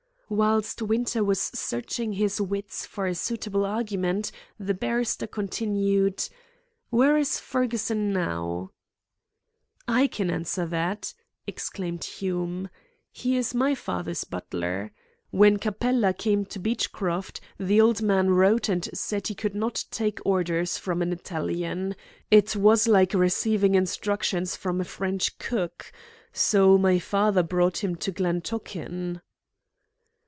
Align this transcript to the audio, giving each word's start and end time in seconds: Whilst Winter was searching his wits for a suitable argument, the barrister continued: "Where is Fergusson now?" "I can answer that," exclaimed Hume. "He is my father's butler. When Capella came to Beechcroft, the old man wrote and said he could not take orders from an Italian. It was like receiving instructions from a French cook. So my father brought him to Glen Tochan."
Whilst 0.33 0.81
Winter 0.81 1.25
was 1.25 1.41
searching 1.41 2.13
his 2.13 2.39
wits 2.39 2.85
for 2.85 3.05
a 3.05 3.13
suitable 3.13 3.65
argument, 3.65 4.31
the 4.57 4.73
barrister 4.73 5.27
continued: 5.27 6.23
"Where 6.89 7.17
is 7.17 7.37
Fergusson 7.37 8.13
now?" 8.13 8.71
"I 9.89 10.07
can 10.07 10.31
answer 10.31 10.65
that," 10.67 11.13
exclaimed 11.47 12.05
Hume. 12.05 12.69
"He 13.11 13.35
is 13.35 13.53
my 13.53 13.75
father's 13.75 14.23
butler. 14.23 14.93
When 15.31 15.57
Capella 15.57 16.13
came 16.13 16.45
to 16.45 16.59
Beechcroft, 16.59 17.41
the 17.59 17.81
old 17.81 18.01
man 18.01 18.29
wrote 18.29 18.69
and 18.69 18.87
said 18.93 19.27
he 19.27 19.35
could 19.35 19.53
not 19.53 19.83
take 19.91 20.25
orders 20.25 20.77
from 20.77 21.01
an 21.01 21.11
Italian. 21.11 21.93
It 22.31 22.55
was 22.55 22.87
like 22.87 23.13
receiving 23.13 23.75
instructions 23.75 24.55
from 24.55 24.79
a 24.79 24.85
French 24.85 25.37
cook. 25.39 25.91
So 26.31 26.77
my 26.77 26.99
father 26.99 27.43
brought 27.43 27.83
him 27.83 27.97
to 27.97 28.13
Glen 28.13 28.39
Tochan." 28.39 29.19